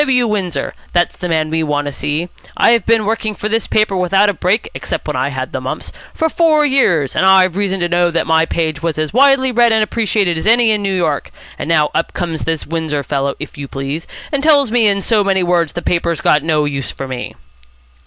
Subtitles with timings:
[0.03, 0.25] W.
[0.25, 0.73] Windsor.
[0.93, 2.27] That's the man we want to see.
[2.57, 5.91] I've been working for this paper without a break, except when I had the mumps,
[6.11, 9.71] for four years, and I've reason to know that my page was as widely read
[9.71, 11.29] and appreciated as any in New York.
[11.59, 15.23] And now up comes this Windsor fellow, if you please, and tells me in so
[15.23, 17.35] many words the paper's got no use for me."